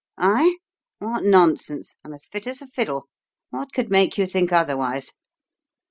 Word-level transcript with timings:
"I? 0.17 0.57
What 0.97 1.25
nonsense! 1.25 1.95
I'm 2.03 2.15
as 2.15 2.25
fit 2.25 2.47
as 2.47 2.59
a 2.59 2.65
fiddle. 2.65 3.05
What 3.51 3.71
could 3.71 3.91
make 3.91 4.17
you 4.17 4.25
think 4.25 4.51
otherwise?" 4.51 5.11